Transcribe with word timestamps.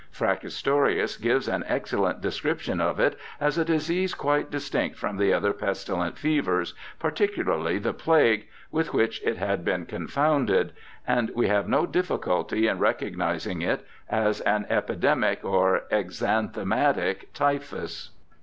Fracastorius 0.09 1.15
gives 1.15 1.47
an 1.47 1.63
excellent 1.67 2.21
description 2.21 2.81
of 2.81 2.99
it 2.99 3.15
as 3.39 3.59
a 3.59 3.63
disease 3.63 4.15
quite 4.15 4.49
distinct 4.49 4.97
from 4.97 5.17
the 5.17 5.31
other 5.31 5.53
pestilent 5.53 6.17
fevers, 6.17 6.73
particularly 6.97 7.77
the 7.77 7.93
plague, 7.93 8.47
with 8.71 8.95
which 8.95 9.21
it 9.23 9.37
had 9.37 9.63
been 9.63 9.85
confounded, 9.85 10.71
and 11.05 11.29
we 11.35 11.47
have 11.49 11.69
no 11.69 11.85
diffi 11.85 12.19
culty 12.19 12.67
in 12.67 12.79
recognizing 12.79 13.61
it 13.61 13.85
as 14.09 14.41
epidemic 14.47 15.45
or 15.45 15.83
exanthematic 15.91 17.31
typhus. 17.35 18.09